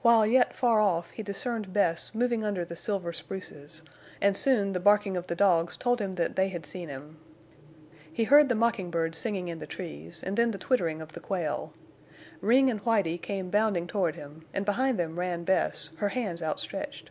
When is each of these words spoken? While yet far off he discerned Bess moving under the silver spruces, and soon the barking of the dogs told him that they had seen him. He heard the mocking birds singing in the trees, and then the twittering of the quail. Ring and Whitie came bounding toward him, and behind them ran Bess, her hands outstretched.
While 0.00 0.24
yet 0.28 0.54
far 0.54 0.78
off 0.80 1.10
he 1.10 1.24
discerned 1.24 1.72
Bess 1.72 2.14
moving 2.14 2.44
under 2.44 2.64
the 2.64 2.76
silver 2.76 3.12
spruces, 3.12 3.82
and 4.20 4.36
soon 4.36 4.74
the 4.74 4.78
barking 4.78 5.16
of 5.16 5.26
the 5.26 5.34
dogs 5.34 5.76
told 5.76 6.00
him 6.00 6.12
that 6.12 6.36
they 6.36 6.50
had 6.50 6.64
seen 6.64 6.88
him. 6.88 7.16
He 8.12 8.22
heard 8.22 8.48
the 8.48 8.54
mocking 8.54 8.92
birds 8.92 9.18
singing 9.18 9.48
in 9.48 9.58
the 9.58 9.66
trees, 9.66 10.22
and 10.22 10.36
then 10.36 10.52
the 10.52 10.58
twittering 10.58 11.00
of 11.02 11.14
the 11.14 11.18
quail. 11.18 11.72
Ring 12.40 12.70
and 12.70 12.78
Whitie 12.82 13.18
came 13.18 13.50
bounding 13.50 13.88
toward 13.88 14.14
him, 14.14 14.44
and 14.54 14.64
behind 14.64 15.00
them 15.00 15.18
ran 15.18 15.42
Bess, 15.42 15.90
her 15.96 16.10
hands 16.10 16.44
outstretched. 16.44 17.10